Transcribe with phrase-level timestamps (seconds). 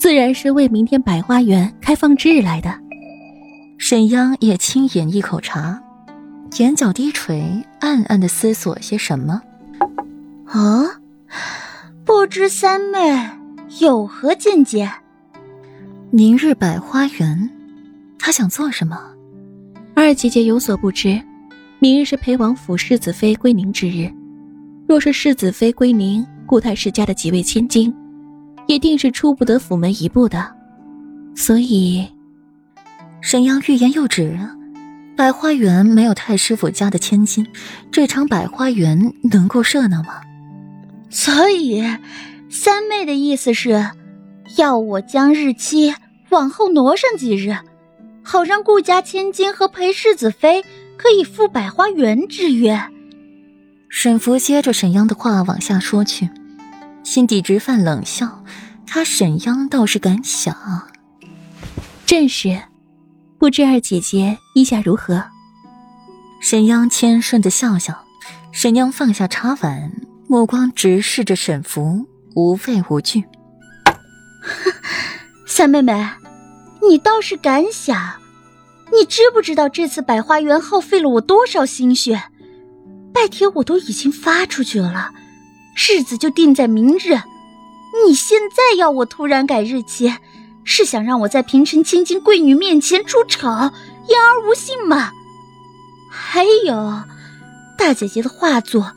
[0.00, 2.74] 自然是为明天百花园开放之日来的。
[3.76, 5.78] 沈央也轻饮一口茶，
[6.58, 7.44] 眼角低垂，
[7.80, 9.42] 暗暗的思索些什么。
[10.46, 10.86] 啊，
[12.02, 12.98] 不知三妹
[13.80, 14.90] 有何见解？
[16.10, 17.50] 明日百花园，
[18.18, 18.98] 他想做什么？
[19.94, 21.20] 二姐姐有所不知，
[21.78, 24.10] 明日是裴王府世子妃归宁之日。
[24.88, 27.94] 若是世子妃归宁，顾太世家的几位千金，
[28.70, 30.54] 一定是出不得府门一步的。
[31.34, 32.06] 所以，
[33.20, 34.38] 沈阳欲言又止。
[35.16, 37.44] 百花园没有太师府家的千金，
[37.90, 40.20] 这场百花园能够热闹吗？
[41.10, 41.82] 所以，
[42.48, 43.90] 三妹的意思是，
[44.56, 45.92] 要我将日期
[46.28, 47.56] 往后挪上几日。
[48.22, 50.62] 好让顾家千金和裴世子妃
[50.96, 52.80] 可以赴百花园之约。
[53.88, 56.30] 沈福接着沈央的话往下说去，
[57.02, 58.44] 心底直泛冷笑。
[58.86, 60.54] 他沈央倒是敢想。
[62.06, 62.60] 正是，
[63.38, 65.24] 不知二姐姐意下如何？
[66.40, 68.04] 沈央谦顺的笑笑。
[68.52, 69.92] 沈央放下茶碗，
[70.26, 73.24] 目光直视着沈福，无畏无惧。
[75.46, 76.08] 三妹妹。
[76.82, 78.14] 你倒是敢想！
[78.90, 82.24] 你知不知道这次百花园耗费了我多少心血？
[83.12, 85.12] 拜帖我都已经发出去了，
[85.74, 87.20] 日子就定在明日。
[88.06, 90.14] 你现在要我突然改日期，
[90.64, 95.12] 是想让我在平城千金贵女面前出丑、言而无信吗？
[96.10, 97.02] 还有，
[97.76, 98.94] 大姐姐的画作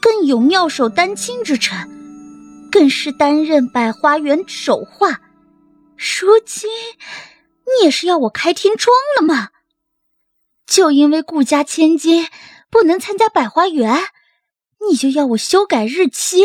[0.00, 1.88] 更有妙手丹青之称，
[2.70, 5.20] 更是担任百花园首画。
[5.96, 6.68] 如今，
[7.64, 9.50] 你也是要我开天窗了吗？
[10.66, 12.26] 就因为顾家千金
[12.70, 13.96] 不能参加百花园，
[14.88, 16.42] 你就要我修改日期？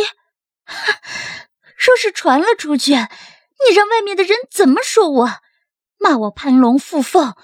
[1.78, 5.42] 若是传了出去，你让外面的人怎么说我？
[5.98, 7.36] 骂我攀龙附凤、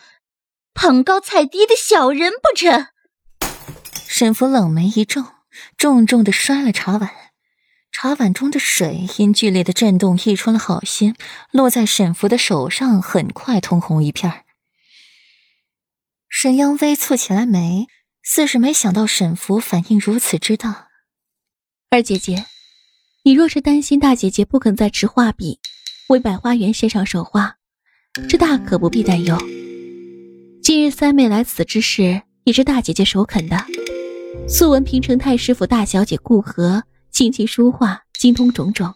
[0.74, 2.88] 捧高踩低的小人不成？
[4.08, 5.23] 沈福冷眉一皱，
[5.78, 7.11] 重重的摔了茶碗。
[7.92, 11.14] 茶碗中的水因剧烈的震动溢出了好些，
[11.52, 14.45] 落在沈福的手上，很快通红一片。
[16.30, 17.88] 沈央微蹙起来眉，
[18.23, 20.86] 似是没想到沈福反应如此之大。
[21.89, 22.45] 二姐姐，
[23.23, 25.58] 你若是担心大姐姐不肯再持画笔
[26.09, 27.55] 为百花园献上手画，
[28.27, 29.37] 这大可不必担忧。
[30.61, 33.58] 今日三妹来此之事，也是大姐姐首肯的。
[34.49, 36.83] 素闻平城太师府大小姐顾和。
[37.09, 38.93] 琴棋书画精通种种，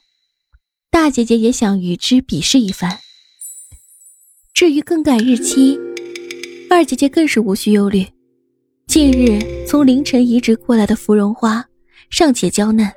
[0.92, 3.00] 大姐姐也想与之比试一番。
[4.54, 5.80] 至于更改日期，
[6.70, 8.06] 二姐姐更是无需忧虑。
[8.86, 11.66] 近日从凌晨移植过来的芙蓉花
[12.12, 12.92] 尚且娇嫩，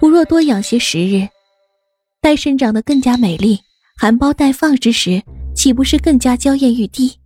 [0.00, 1.26] 不若多养些时日，
[2.20, 3.60] 待生长得更加美丽、
[3.96, 5.22] 含苞待放之时，
[5.54, 7.16] 岂不是更加娇艳欲滴？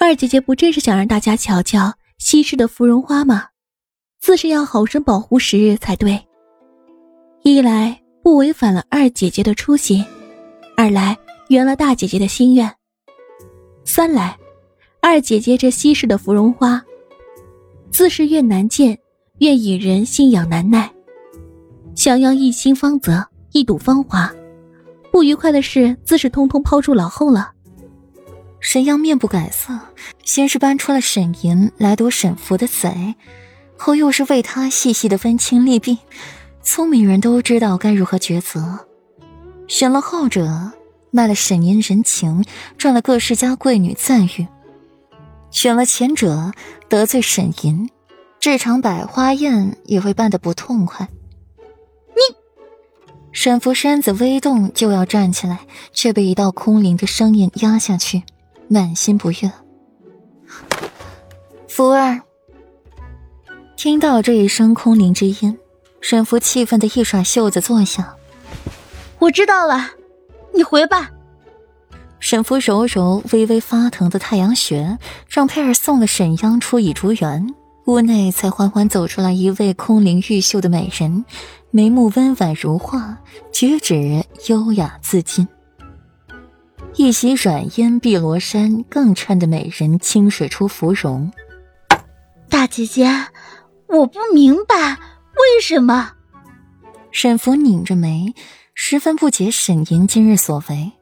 [0.00, 3.48] 二姐姐不正是想让大家瞧瞧稀世的芙蓉花吗？
[4.18, 6.18] 自是要好生保护时日才对。
[7.42, 10.02] 一来不违反了二姐姐的初心，
[10.74, 11.16] 二来
[11.48, 12.74] 圆了大姐姐的心愿。
[13.84, 14.38] 三来，
[15.02, 16.82] 二姐姐这稀世的芙蓉花，
[17.90, 18.98] 自是越难见
[19.40, 20.90] 越引人心痒难耐。
[21.94, 24.30] 想要一心芳泽，一睹芳华，
[25.10, 27.52] 不愉快的事自是通通抛诸脑后了。
[28.60, 29.80] 沈阳面不改色，
[30.24, 33.14] 先是搬出了沈银来夺沈福的贼。
[33.78, 35.96] 后又是为他细细的分清利弊，
[36.62, 38.80] 聪明人都知道该如何抉择。
[39.68, 40.72] 选了后者，
[41.10, 42.44] 卖了沈银人情，
[42.76, 44.46] 赚了各世家贵女赞誉；
[45.50, 46.52] 选了前者，
[46.90, 47.88] 得罪沈银，
[48.40, 51.06] 这场百花宴也会办得不痛快。
[52.08, 52.36] 你，
[53.32, 55.60] 沈福身子微动，就要站起来，
[55.92, 58.22] 却被一道空灵的声音压下去，
[58.66, 59.52] 满心不悦。
[61.68, 62.22] 福儿。
[63.76, 65.58] 听到这一声空灵之音，
[66.00, 68.16] 沈福气愤的一甩袖子坐下。
[69.18, 69.90] 我知道了，
[70.54, 71.10] 你回吧。
[72.18, 74.98] 沈福揉揉微微发疼的太阳穴，
[75.28, 77.54] 让佩儿送了沈央出倚竹园。
[77.90, 81.24] 屋内才缓缓走出来一位空灵玉秀的美人，
[81.70, 83.18] 眉目温婉如画，
[83.52, 85.46] 举止优雅自矜。
[86.94, 91.30] 一袭软烟碧罗衫更衬得美人清水出芙蓉。
[92.48, 93.08] 大姐姐。
[93.92, 96.12] 我不明白为什么。
[97.10, 98.32] 沈福拧着眉，
[98.72, 100.92] 十分不解沈莹今日所为。